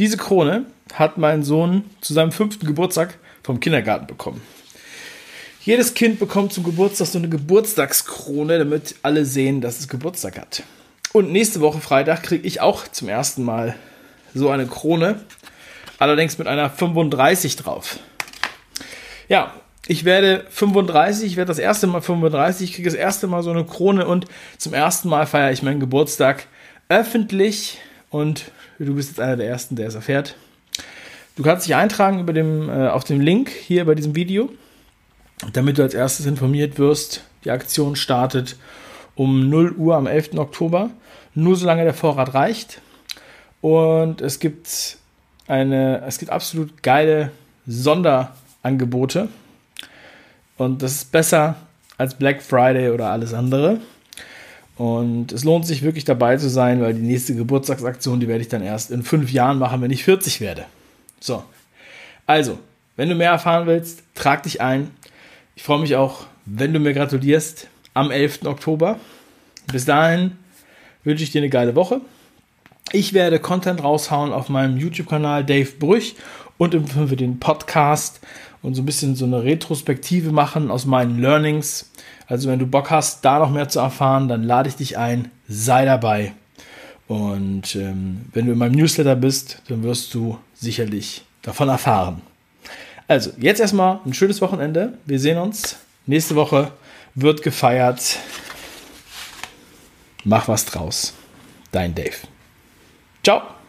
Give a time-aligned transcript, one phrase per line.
[0.00, 4.40] Diese Krone hat mein Sohn zu seinem fünften Geburtstag vom Kindergarten bekommen.
[5.62, 10.62] Jedes Kind bekommt zum Geburtstag so eine Geburtstagskrone, damit alle sehen, dass es Geburtstag hat.
[11.12, 13.74] Und nächste Woche Freitag kriege ich auch zum ersten Mal
[14.32, 15.20] so eine Krone,
[15.98, 17.98] allerdings mit einer 35 drauf.
[19.28, 19.52] Ja,
[19.86, 23.50] ich werde 35, ich werde das erste Mal 35, ich kriege das erste Mal so
[23.50, 24.24] eine Krone und
[24.56, 26.46] zum ersten Mal feiere ich meinen Geburtstag
[26.88, 27.78] öffentlich
[28.10, 30.36] und du bist jetzt einer der ersten, der es erfährt.
[31.36, 34.50] Du kannst dich eintragen über dem, äh, auf dem Link hier bei diesem Video,
[35.52, 37.24] damit du als erstes informiert wirst.
[37.44, 38.56] Die Aktion startet
[39.14, 40.38] um 0 Uhr am 11.
[40.38, 40.90] Oktober,
[41.34, 42.82] nur solange der Vorrat reicht.
[43.60, 44.98] Und es gibt
[45.46, 47.30] eine, es gibt absolut geile
[47.66, 49.28] Sonderangebote.
[50.56, 51.56] Und das ist besser
[51.96, 53.80] als Black Friday oder alles andere.
[54.80, 58.48] Und es lohnt sich wirklich dabei zu sein, weil die nächste Geburtstagsaktion, die werde ich
[58.48, 60.64] dann erst in fünf Jahren machen, wenn ich 40 werde.
[61.20, 61.44] So.
[62.24, 62.58] Also,
[62.96, 64.90] wenn du mehr erfahren willst, trag dich ein.
[65.54, 68.46] Ich freue mich auch, wenn du mir gratulierst am 11.
[68.46, 68.98] Oktober.
[69.70, 70.38] Bis dahin
[71.04, 72.00] wünsche ich dir eine geile Woche.
[72.92, 76.16] Ich werde Content raushauen auf meinem YouTube-Kanal Dave Brüch
[76.58, 78.18] und für den Podcast
[78.62, 81.88] und so ein bisschen so eine Retrospektive machen aus meinen Learnings.
[82.26, 85.30] Also wenn du Bock hast, da noch mehr zu erfahren, dann lade ich dich ein,
[85.46, 86.32] sei dabei.
[87.06, 92.22] Und ähm, wenn du in meinem Newsletter bist, dann wirst du sicherlich davon erfahren.
[93.06, 94.98] Also, jetzt erstmal ein schönes Wochenende.
[95.06, 95.76] Wir sehen uns.
[96.06, 96.70] Nächste Woche
[97.16, 98.18] wird gefeiert.
[100.22, 101.14] Mach was draus.
[101.72, 102.16] Dein Dave.
[103.22, 103.59] Ciao.